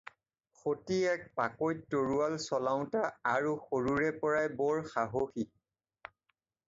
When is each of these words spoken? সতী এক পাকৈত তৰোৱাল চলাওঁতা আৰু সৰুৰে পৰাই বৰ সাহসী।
সতী 0.59 0.95
এক 1.15 1.25
পাকৈত 1.41 1.83
তৰোৱাল 1.95 2.39
চলাওঁতা 2.45 3.03
আৰু 3.35 3.53
সৰুৰে 3.67 4.09
পৰাই 4.25 4.51
বৰ 4.63 4.83
সাহসী। 4.97 5.47